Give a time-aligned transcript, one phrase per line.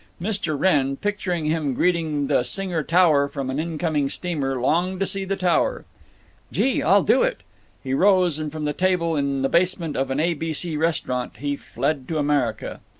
[0.19, 0.59] Mr.
[0.59, 5.35] Wrenn, picturing him greeting the Singer Tower from an incoming steamer, longed to see the
[5.35, 5.85] tower.
[6.51, 6.81] "Gee!
[6.81, 7.41] I'll do it!"
[7.83, 10.33] He rose and, from that table in the basement of an A.
[10.33, 10.53] B.
[10.53, 10.75] C.
[10.75, 12.79] restaurant, he fled to America.